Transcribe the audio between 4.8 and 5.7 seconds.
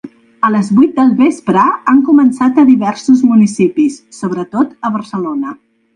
a Barcelona.